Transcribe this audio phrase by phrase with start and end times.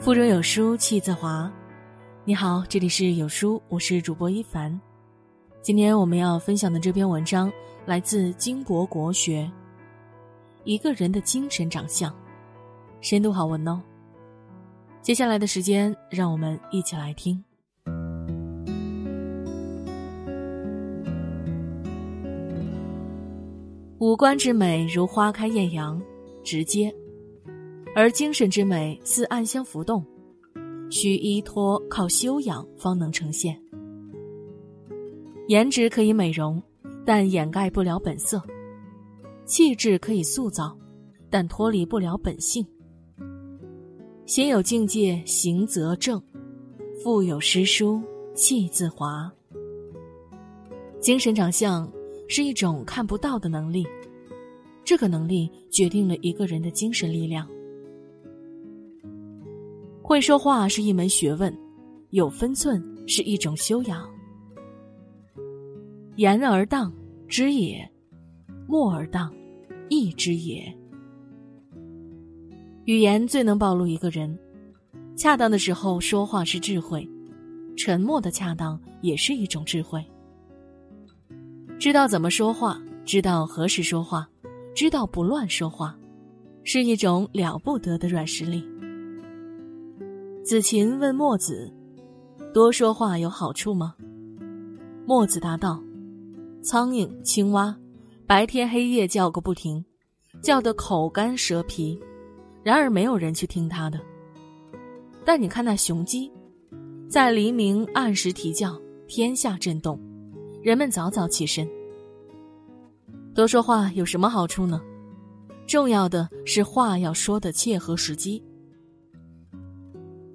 [0.00, 1.52] 腹中有书气自华。
[2.24, 4.80] 你好，这里是有书，我是主播一凡。
[5.60, 7.52] 今天我们要分享的这篇文章
[7.84, 9.48] 来自金博国学。
[10.64, 12.10] 一个人的精神长相，
[13.02, 13.78] 深度好文哦。
[15.02, 17.44] 接下来的时间，让我们一起来听。
[23.98, 26.00] 五官之美如花开艳阳，
[26.42, 26.90] 直接。
[27.94, 30.04] 而精神之美似暗香浮动，
[30.90, 33.60] 需依托靠修养方能呈现。
[35.48, 36.62] 颜值可以美容，
[37.04, 38.38] 但掩盖不了本色；
[39.44, 40.78] 气质可以塑造，
[41.28, 42.64] 但脱离不了本性。
[44.24, 46.20] 心有境界，行则正；
[47.02, 48.00] 腹有诗书，
[48.32, 49.30] 气自华。
[51.00, 51.90] 精神长相
[52.28, 53.84] 是一种看不到的能力，
[54.84, 57.48] 这个能力决定了一个人的精神力量。
[60.10, 61.56] 会说话是一门学问，
[62.10, 64.10] 有分寸是一种修养。
[66.16, 66.92] 言而当
[67.28, 67.88] 知也，
[68.66, 69.32] 默而当
[69.88, 70.76] 意之也。
[72.86, 74.36] 语言最能暴露一个人，
[75.14, 77.08] 恰当的时候说话是智慧，
[77.76, 80.04] 沉默的恰当也是一种智慧。
[81.78, 84.28] 知道怎么说话，知道何时说话，
[84.74, 85.96] 知道不乱说话，
[86.64, 88.66] 是一种了不得的软实力。
[90.50, 91.72] 子禽问墨子
[92.52, 93.94] ：“多说话有好处吗？”
[95.06, 95.80] 墨子答道
[96.60, 97.72] ：“苍蝇、青蛙，
[98.26, 99.84] 白天黑夜叫个不停，
[100.42, 101.96] 叫得口干舌皮，
[102.64, 104.00] 然而没有人去听他的。
[105.24, 106.28] 但你看那雄鸡，
[107.08, 108.76] 在黎明按时啼叫，
[109.06, 110.00] 天下震动，
[110.64, 111.64] 人们早早起身。
[113.36, 114.82] 多说话有什么好处呢？
[115.68, 118.42] 重要的是话要说的切合时机。”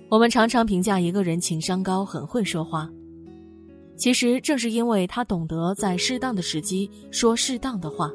[0.07, 2.89] 我们常常评价一个人情商高、很会说话，
[3.95, 8.11] 其实正是因为他懂得在适当的时机说适当的话，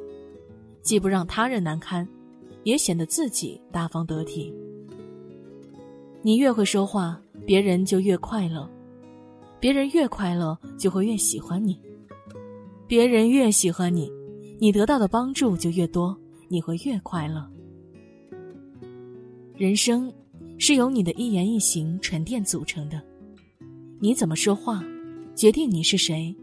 [0.83, 2.07] 既不让他人难堪，
[2.63, 4.55] 也显得自己大方得体。
[6.23, 8.69] 你越会说话，别人就越快乐；
[9.59, 11.75] 别人越快乐，就会越喜欢你；
[12.87, 14.11] 别人越喜欢你，
[14.61, 16.17] 你得到的帮助就越多，
[16.49, 17.45] 你会越快乐。
[19.57, 20.11] 人生。
[20.63, 23.01] 是由你的一言一行沉淀组成的，
[23.99, 24.85] 你怎么说话，
[25.35, 26.37] 决定你是谁，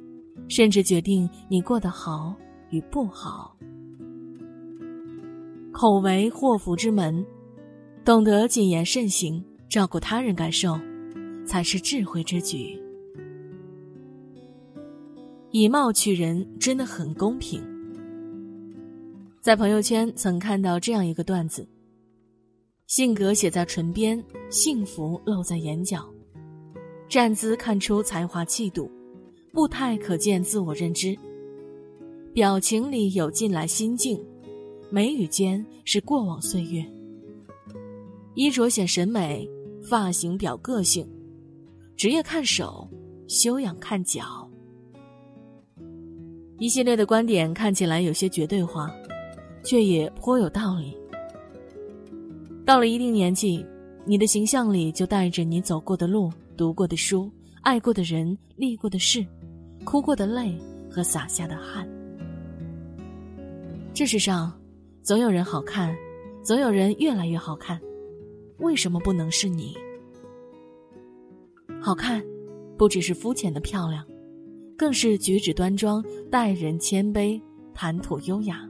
[0.50, 2.36] 甚至决定你过得好
[2.72, 3.56] 与不好。
[5.72, 7.24] 口为祸福之门，
[8.04, 10.80] 懂得谨言慎行，照顾他人感受，
[11.46, 12.76] 才是智慧之举。
[15.52, 17.62] 以貌取人真的很公平。
[19.42, 21.68] 在朋友圈曾看到这样一个段子。
[22.88, 26.09] 性格写在唇边，幸福露在眼角，
[27.09, 28.90] 站姿看出才华气度，
[29.52, 31.14] 步态可见自我认知，
[32.34, 34.18] 表情里有近来心境，
[34.90, 36.81] 眉宇间是过往岁月。
[38.36, 39.46] 衣着显审美，
[39.84, 41.06] 发型表个性，
[41.98, 42.90] 职业看手，
[43.28, 44.50] 修养看脚。
[46.58, 48.90] 一系列的观点看起来有些绝对化，
[49.62, 50.97] 却也颇有道理。
[52.68, 53.66] 到了一定年纪，
[54.04, 59.26] 你的形象里就带着你走过的路、读过的书、爱过的人、历过的事、
[59.86, 60.54] 哭过的泪
[60.92, 61.88] 和洒下的汗。
[63.94, 64.52] 这世上，
[65.02, 65.96] 总有人好看，
[66.44, 67.80] 总有人越来越好看，
[68.58, 69.74] 为什么不能是你？
[71.80, 72.22] 好看，
[72.78, 74.06] 不只是肤浅的漂亮，
[74.78, 77.42] 更是举止端庄、待人谦卑、
[77.74, 78.70] 谈吐优雅。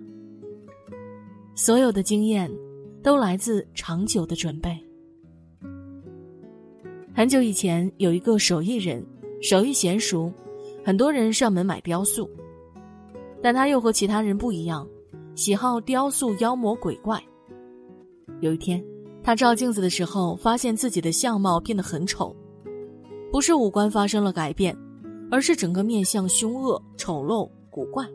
[1.56, 2.48] 所有的经验。
[3.08, 4.78] 都来自长久的准备。
[7.16, 9.02] 很久以前，有一个手艺人，
[9.42, 10.30] 手艺娴熟，
[10.84, 12.30] 很多人上门买雕塑。
[13.42, 14.86] 但他又和其他人不一样，
[15.36, 17.24] 喜好雕塑妖魔鬼怪。
[18.42, 18.84] 有一天，
[19.24, 22.36] 他照镜子的时候，发现自己的相貌变得很丑，
[23.32, 24.78] 不是五官发生了改变，
[25.32, 28.06] 而是整个面相凶恶、丑陋、古怪。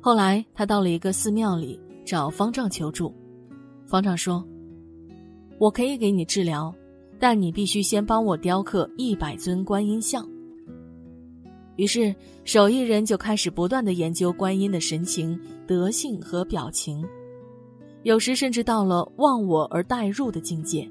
[0.00, 1.78] 后来，他到了一个寺庙里。
[2.04, 3.14] 找方丈求助，
[3.92, 4.42] 方丈说
[5.60, 6.74] ：“我可以给你治疗，
[7.18, 10.26] 但你必须先帮我雕刻一百尊观音像。”
[11.76, 12.14] 于是
[12.46, 17.06] 手艺人就开始不断的研究观音的神情、德性和表情，
[18.02, 20.90] 有时甚至到了忘我而代入的境界。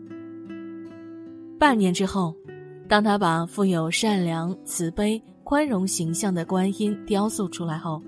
[1.58, 2.36] 半年之后，
[2.88, 8.00] 当他把富有善良、慈悲、宽容形象的观音雕塑出来后，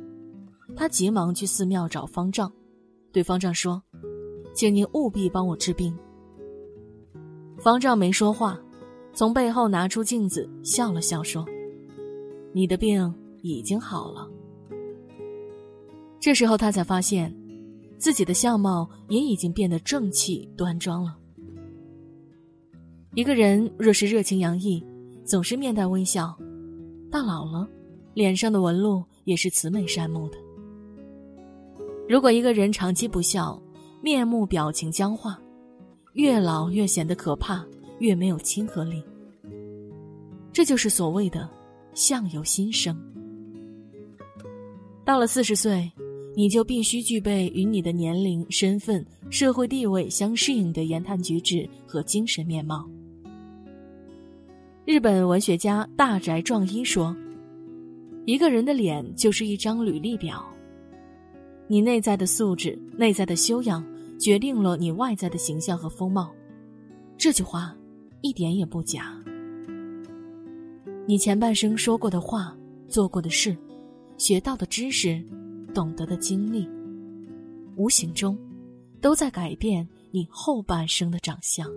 [0.76, 2.52] 他急忙去寺庙找方丈。
[3.12, 3.82] 对方丈说
[4.54, 5.94] ：“请您务必帮我治病。”
[7.58, 8.60] 方丈没说话，
[9.14, 11.46] 从背后拿出镜子，笑了笑说
[12.52, 14.30] ：“你的病已经好了。”
[16.20, 17.34] 这时候他才发现，
[17.98, 21.18] 自己的相貌也已经变得正气端庄了。
[23.16, 24.84] 一个人若是热情洋溢，
[25.24, 26.36] 总是面带微笑，
[27.12, 27.68] 到老了，
[28.14, 30.38] 脸上的纹路也是慈眉善目的。
[32.10, 33.62] 如果一个人长期不笑，
[34.04, 35.40] 面目表情僵化，
[36.12, 37.66] 越老越显得可怕，
[38.00, 39.02] 越没有亲和力。
[40.52, 41.50] 这就是所谓的
[41.96, 42.94] “相由心生”。
[45.06, 45.90] 到了四十岁，
[46.36, 52.86] 你就必须具备与你的年龄、身份、社会地位相适应的言谈举止和精神面貌。
[54.84, 57.16] 日本文学家大宅壮一说
[58.28, 60.46] ：“一个人的脸就是一张履历表，
[61.68, 63.82] 你内在的素质、内在的修养，
[64.24, 66.34] 决定了你外在的形象和风貌。”
[67.20, 67.76] 这句话
[68.22, 69.14] 一点也不假。
[71.06, 73.56] 你前半生说过的话、做过的事、
[74.18, 75.22] 学到的知识、
[75.74, 76.66] 懂得的经历，
[77.76, 78.38] 无形中
[79.02, 81.70] 都在改变你后半生的长相。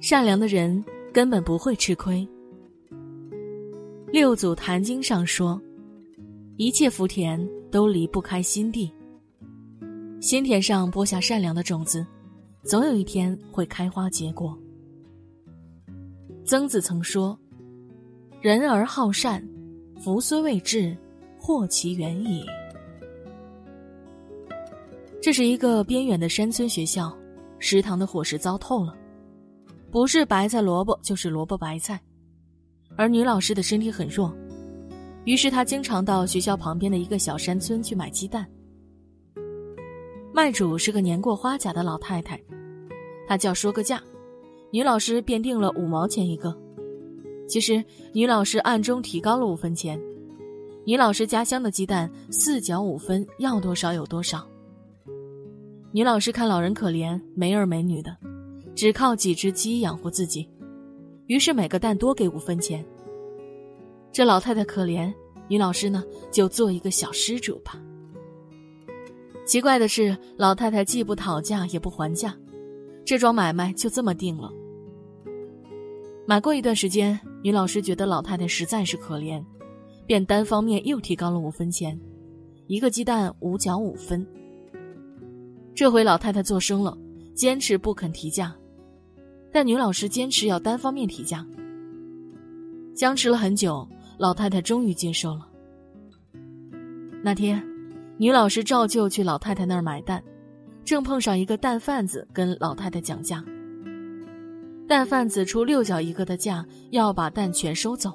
[0.00, 2.28] 善良的人根本不会吃亏。
[4.12, 5.60] 六祖坛经上说
[6.56, 8.90] ：“一切福田都离不开心地。
[10.20, 12.04] 心田上播下善良的种子，
[12.64, 14.56] 总有一天会开花结果。”
[16.44, 17.38] 曾子曾说
[18.40, 19.46] ：“人而好善，
[20.02, 20.96] 福虽未至，
[21.38, 22.44] 祸其远矣。”
[25.22, 27.16] 这是一个边远的山村学校，
[27.58, 28.94] 食堂的伙食糟透了。
[29.90, 32.00] 不是白菜萝卜就是萝卜白菜，
[32.96, 34.34] 而女老师的身体很弱，
[35.24, 38.46] 于是她经常到学校旁边的一个小山村去买鸡蛋。
[40.32, 42.40] 卖主是个年过花甲的老太太，
[43.26, 44.02] 她叫说个价，
[44.70, 46.56] 女老师便定了五毛钱一个。
[47.48, 47.82] 其实
[48.12, 50.00] 女老师暗中提高了五分钱，
[50.84, 54.46] 女老师家乡的鸡蛋四角五分，要多少有多少。
[55.92, 58.14] 女老师看老人可怜，没儿没女的。
[58.76, 60.48] 只靠几只鸡养活自己，
[61.26, 62.84] 于是每个蛋多给五分钱。
[64.12, 65.12] 这老太太可怜，
[65.48, 67.80] 女老师呢就做一个小施主吧。
[69.48, 72.36] 奇怪的是，老太太既不讨价也不还价，
[73.02, 74.52] 这桩买卖就这么定了。
[76.26, 79.42] 买过一段时间，女老师觉得老太太实在是可怜，
[80.06, 81.98] 便单方面又提高了五分钱，
[82.66, 84.24] 一个鸡蛋五角五分。
[85.74, 86.94] 这回老太太做声了，
[87.34, 88.54] 坚持不肯提价。
[89.50, 91.46] 但女老师坚持要单方面提价，
[92.94, 95.48] 僵持了很久，老太太终于接受了。
[97.24, 97.64] 那天，
[98.18, 100.22] 女老师照旧去老太太那儿买蛋，
[100.84, 103.44] 正碰上一个蛋贩子跟老太太讲价。
[104.88, 108.12] 蛋贩子出六角一个的价，要把蛋全收走，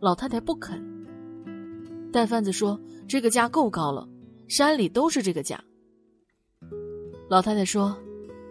[0.00, 0.80] 老太太不肯。
[2.12, 4.08] 蛋贩子说：“这个价够高了，
[4.46, 5.60] 山里都是这个价。”
[7.28, 7.96] 老太太说：“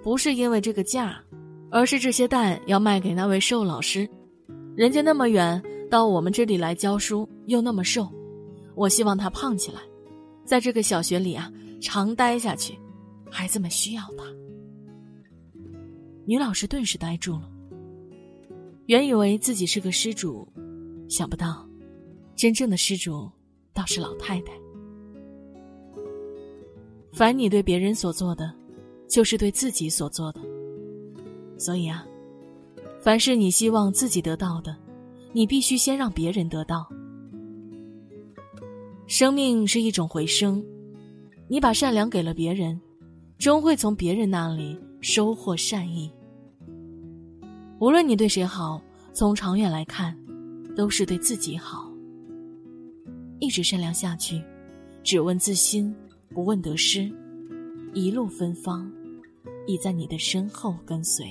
[0.03, 1.17] 不是因为这个价。”
[1.73, 4.05] 而是这些蛋要卖给那位瘦老师，
[4.75, 8.05] 人家那么远到我们这里来教书，又那么瘦，
[8.75, 9.79] 我希望他胖起来，
[10.45, 12.77] 在这个小学里啊常待下去，
[13.29, 14.25] 孩子们需要他。
[16.25, 17.49] 女老师顿时呆住了，
[18.85, 20.47] 原以为自己是个施主，
[21.09, 21.67] 想不到，
[22.35, 23.29] 真正的施主
[23.73, 24.53] 倒是老太太。
[27.13, 28.53] 凡你对别人所做的，
[29.09, 30.39] 就是对自己所做的。
[31.57, 32.05] 所以啊，
[33.01, 34.77] 凡是你希望自己得到的，
[35.33, 36.87] 你必须先让别人得到。
[39.07, 40.63] 生命是一种回声，
[41.47, 42.79] 你把善良给了别人，
[43.37, 46.11] 终会从别人那里收获善意。
[47.79, 48.81] 无论你对谁好，
[49.11, 50.17] 从长远来看，
[50.75, 51.91] 都是对自己好。
[53.39, 54.41] 一直善良下去，
[55.03, 55.93] 只问自心，
[56.29, 57.11] 不问得失，
[57.93, 58.89] 一路芬芳，
[59.67, 61.25] 已在你的身后跟随。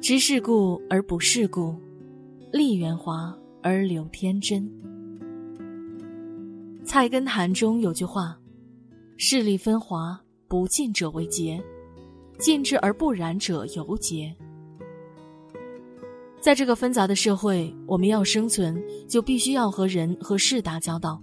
[0.00, 1.74] 知世故而不世故，
[2.52, 4.62] 立圆滑而留天真。
[6.84, 8.38] 《菜根谭》中有句话
[9.18, 11.60] ：“势力分华，不进者为洁；
[12.38, 14.32] 进之而不染者尤洁。”
[16.40, 21.20] 在这个纷杂的社会，我们要生存，就必须要和人和事打交道。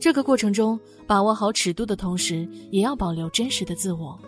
[0.00, 4.18] 这个过程中，把握好尺度的同时，也要保留真实的自我。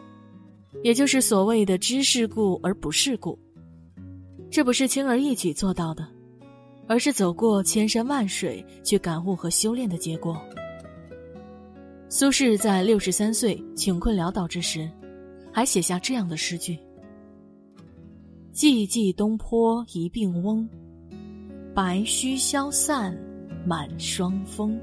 [0.82, 3.38] 也就是所谓的知世故而不世故，
[4.50, 6.06] 这不是轻而易举做到的，
[6.88, 10.40] 而是走过千山万水去感悟和修炼的结果。
[12.08, 14.90] 苏轼在六十三岁穷困潦倒之时，
[15.52, 16.78] 还写下这样的诗句
[18.54, 20.66] ：“寂寂东坡一病翁，
[21.74, 23.14] 白须消散
[23.66, 24.80] 满霜风。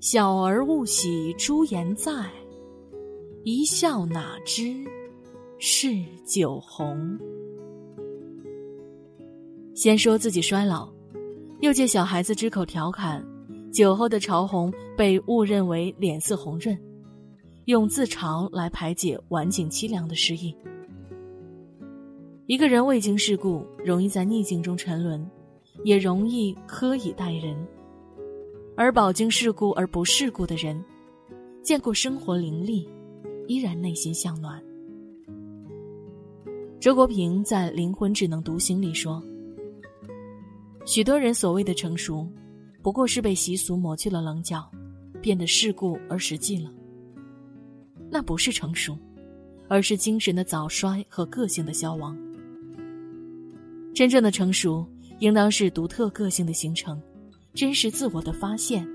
[0.00, 2.30] 小儿误喜朱颜在，
[3.42, 4.84] 一笑哪知
[5.58, 5.88] 是
[6.26, 7.18] 酒红。”
[9.78, 10.92] 先说自己衰老，
[11.60, 13.24] 又借小孩子之口调侃，
[13.72, 16.76] 酒后的潮红被误认为脸色红润，
[17.66, 20.52] 用自嘲来排解晚景凄凉的失意。
[22.46, 25.24] 一个人未经世故，容易在逆境中沉沦，
[25.84, 27.54] 也容易苛以待人；
[28.76, 30.84] 而饱经世故而不世故的人，
[31.62, 32.88] 见过生活凌厉，
[33.46, 34.60] 依然内心向暖。
[36.80, 39.22] 周国平在《灵魂只能独行》里说。
[40.88, 42.26] 许多人所谓的成熟，
[42.80, 44.66] 不过是被习俗磨去了棱角，
[45.20, 46.72] 变得世故而实际了。
[48.10, 48.96] 那不是成熟，
[49.68, 52.16] 而是精神的早衰和个性的消亡。
[53.94, 56.98] 真正的成熟，应当是独特个性的形成，
[57.52, 58.88] 真实自我的发现，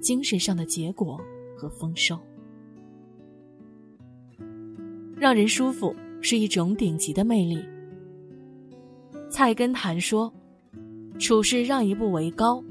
[0.00, 1.20] 精神上的结果
[1.56, 2.18] 和丰收。
[5.16, 7.64] 让人舒服是一种顶级的魅力。
[9.30, 10.34] 菜根谭说。
[11.18, 12.62] 处事让一步为高，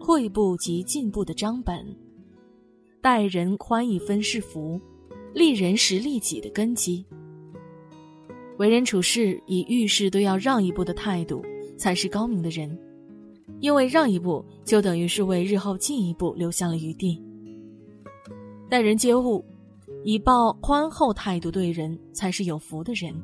[0.00, 1.84] 退一步即进步的章本；
[3.02, 4.80] 待人宽一分是福，
[5.34, 7.04] 利人时利己的根基。
[8.56, 11.44] 为人处事以遇事都要让一步的态度，
[11.76, 12.76] 才是高明的人。
[13.60, 17.22] 因为让一步，就等于是为日后进一步留下了余地。
[18.70, 19.44] 待人接物，
[20.04, 23.14] 以抱宽厚态度对人，才是有福的人。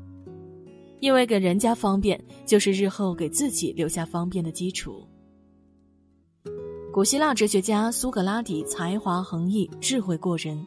[1.01, 5.07] 因为给人家方便，就是日后给自己留下方便的基础。
[6.93, 10.59] 古希腊哲学家苏格拉底才华横溢，智慧过人，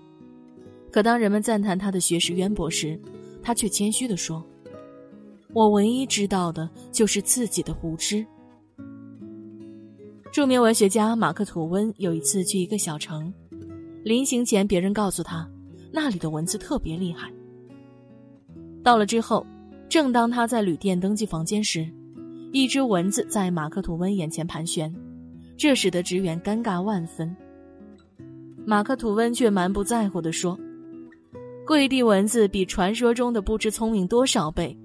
[0.92, 3.00] 可当人们赞叹他的学识渊博时，
[3.42, 4.46] 他却谦虚地说
[5.54, 8.24] ：“我唯一知道的就是自己的无知。”
[10.32, 13.34] 著名文学家马克吐温有一次去一个小城，
[14.04, 15.50] 临行前，别人告诉他，
[15.92, 17.34] 那里的蚊子特别厉害。
[18.84, 19.44] 到了之后。
[19.90, 21.90] 正当他在旅店登记房间时，
[22.54, 24.94] 一只蚊子在马克吐温眼前盘旋，
[25.58, 27.36] 这使得职员尴尬万分。
[28.68, 30.56] 马克吐温却满不在乎地说
[31.66, 34.78] ：“跪地蚊子比传说中的不知聪明多少倍，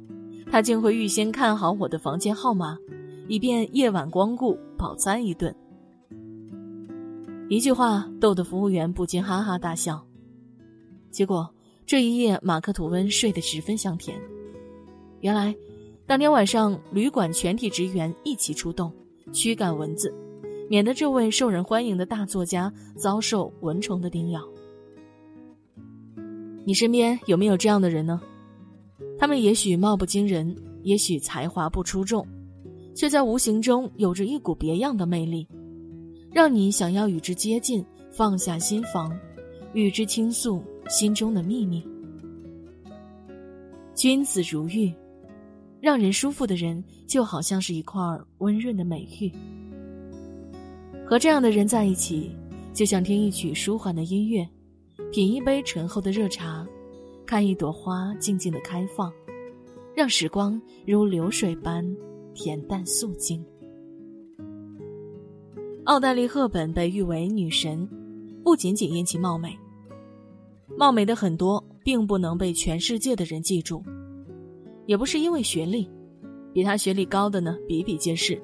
[0.50, 2.78] 他竟会预先看好我的房间号码，
[3.28, 5.54] 以便夜晚光顾饱餐一顿。”
[7.50, 10.02] 一句话逗得服务员不禁哈哈大笑。
[11.10, 14.18] 结果这一夜，马克吐温睡得十分香甜。
[15.24, 15.56] 原来，
[16.06, 18.92] 当天晚上旅馆全体职员一起出动，
[19.32, 20.14] 驱赶蚊子，
[20.68, 24.46] 免得这位受人欢迎的大作家遭受蚊虫的叮咬。
[26.66, 28.20] 你身边有没有这样的人呢？
[29.18, 32.26] 他们也许貌不惊人，也许才华不出众，
[32.94, 35.48] 却在无形中有着一股别样的魅力，
[36.34, 39.10] 让你想要与之接近，放下心防，
[39.72, 41.82] 与之倾诉心中的秘密。
[43.94, 44.92] 君子如玉。
[45.84, 48.00] 让人舒服的人，就好像是一块
[48.38, 49.30] 温润的美玉。
[51.04, 52.30] 和这样的人在一起，
[52.72, 54.48] 就像听一曲舒缓的音乐，
[55.12, 56.66] 品一杯醇厚的热茶，
[57.26, 59.12] 看一朵花静静的开放，
[59.94, 61.84] 让时光如流水般
[62.34, 63.44] 恬淡素净。
[65.84, 67.86] 奥黛丽·赫本被誉为女神，
[68.42, 69.54] 不仅仅因其貌美，
[70.78, 73.84] 貌美的很多并不能被全世界的人记住。
[74.86, 75.88] 也不是因为学历，
[76.52, 78.40] 比他学历高的呢比比皆是。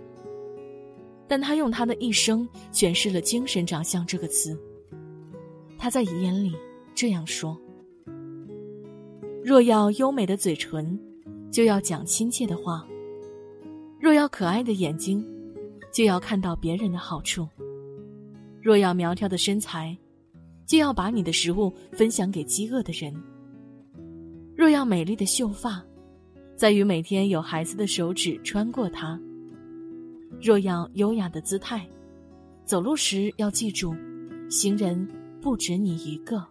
[1.29, 4.59] 但他用他的一生诠释了“精神长相”这个词。
[5.79, 6.53] 他在遗言里
[6.95, 7.57] 这样说
[9.45, 10.99] ：“若要优美的嘴唇，
[11.53, 12.85] 就要讲亲切的话；
[14.01, 15.25] 若要可爱的眼睛，
[15.93, 17.45] 就要看到别人的好处；
[18.61, 19.97] 若要苗条的身材，
[20.67, 23.15] 就要把你的食物分享给饥饿的人；
[24.57, 25.81] 若要美丽的秀发。”
[26.61, 29.19] 在于每天有孩子的手指穿过它。
[30.43, 31.89] 若要优雅的姿态，
[32.67, 33.97] 走路时要记住，
[34.51, 35.09] 行人
[35.41, 36.47] 不止你一个。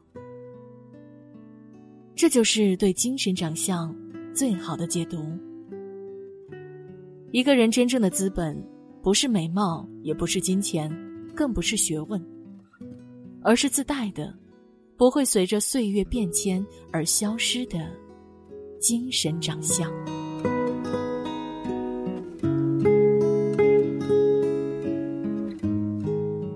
[2.16, 3.96] 这就是对精神长相
[4.34, 5.24] 最好的解读。
[7.30, 8.60] 一个人真正的资本，
[9.04, 10.92] 不是美貌，也不是金钱，
[11.36, 12.20] 更不是学问，
[13.44, 14.34] 而是自带的，
[14.98, 17.88] 不会随着岁月变迁而消失的。
[18.80, 19.92] 精神长相。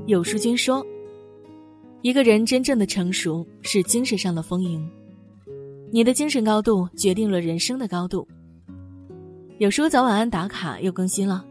[0.05, 0.85] 有书君说
[2.01, 4.87] ：“一个人真正的成熟是精神上的丰盈，
[5.91, 8.27] 你的精神高度决定了人生的高度。
[9.57, 11.43] 有书早晚安打卡又更新了，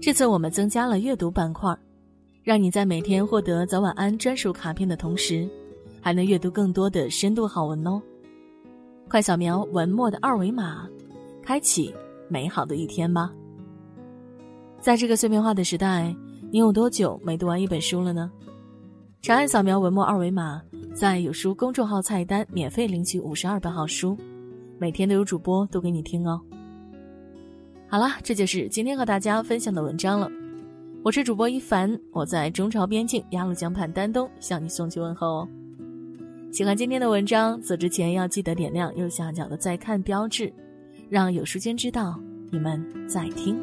[0.00, 1.76] 这次我们增加了阅读板块，
[2.42, 5.46] 让你在每天获得早晚安专属卡片的同时，
[6.00, 8.00] 还能阅读更多的深度好文哦。
[9.08, 10.88] 快扫描文末的二维码，
[11.42, 11.94] 开启
[12.28, 13.32] 美好的一天吧。
[14.80, 16.14] 在这个碎片化的时代，
[16.50, 18.30] 你有多久没读完一本书了呢？
[19.22, 20.60] 长按扫描文末二维码，
[20.94, 24.16] 在有书公众号菜单免费领取五十二本好书，
[24.78, 26.40] 每天都有主播读给你听哦。
[27.88, 30.28] 好了，这就是今天和大家分享的文章了。
[31.02, 35.48] 我是主播一凡，我在中朝边境鸭绿江畔丹东向你送去问候哦。
[36.54, 40.52] 喜欢今天的文章，走之前要记得点亮右下角的再看标志，
[41.10, 42.16] 让有书君知道
[42.52, 43.58] 你们在听。